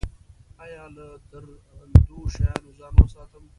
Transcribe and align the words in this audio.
ایا 0.63 0.83
له 0.95 1.05
درندو 1.29 2.19
شیانو 2.33 2.69
ځان 2.79 2.93
وساتم؟ 2.97 3.43